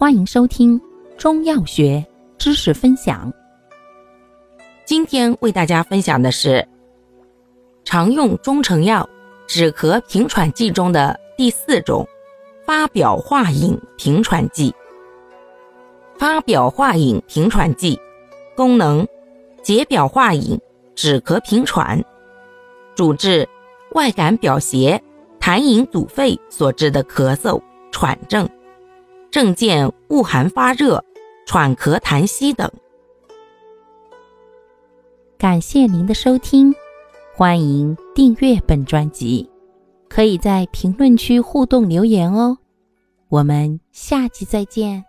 [0.00, 0.80] 欢迎收听
[1.16, 2.06] 中药学
[2.38, 3.32] 知识分享。
[4.84, 6.64] 今天为大家分享的是
[7.84, 9.04] 常用中成药
[9.48, 12.06] 止咳平喘剂中的第四种
[12.64, 14.72] 发表化饮平喘剂。
[16.16, 17.98] 发表化饮平喘剂
[18.54, 19.04] 功能
[19.64, 20.56] 解表化饮，
[20.94, 22.00] 止咳平喘，
[22.94, 23.48] 主治
[23.94, 25.02] 外感表邪、
[25.40, 27.60] 痰饮阻肺所致的咳嗽、
[27.90, 28.48] 喘症。
[29.30, 31.04] 症见恶寒发热、
[31.46, 32.70] 喘咳痰稀等。
[35.36, 36.74] 感谢您的收听，
[37.34, 39.48] 欢迎订阅本专辑，
[40.08, 42.58] 可以在评论区互动留言哦。
[43.28, 45.07] 我们下期再见。